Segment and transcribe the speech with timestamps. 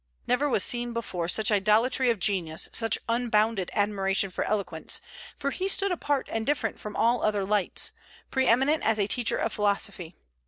[0.25, 4.99] Never was seen before such idolatry of genius, such unbounded admiration for eloquence;
[5.37, 7.91] for he stood apart and different from all other lights,
[8.31, 10.15] pre eminent as a teacher of philosophy.